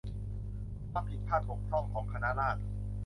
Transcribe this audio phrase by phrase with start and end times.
[0.91, 2.61] ความผิดพลาดบกพร่องของคณะราษฎร